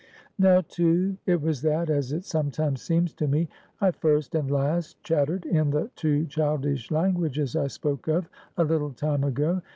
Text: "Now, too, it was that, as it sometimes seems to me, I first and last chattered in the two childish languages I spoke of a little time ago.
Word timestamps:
"Now, 0.39 0.61
too, 0.61 1.17
it 1.27 1.43
was 1.43 1.61
that, 1.61 1.87
as 1.91 2.11
it 2.11 2.25
sometimes 2.25 2.81
seems 2.81 3.13
to 3.13 3.27
me, 3.27 3.47
I 3.79 3.91
first 3.91 4.33
and 4.33 4.49
last 4.49 4.99
chattered 5.03 5.45
in 5.45 5.69
the 5.69 5.91
two 5.95 6.25
childish 6.25 6.89
languages 6.89 7.55
I 7.55 7.67
spoke 7.67 8.07
of 8.07 8.27
a 8.57 8.63
little 8.63 8.93
time 8.93 9.23
ago. 9.23 9.61